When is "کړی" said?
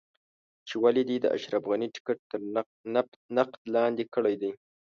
4.13-4.35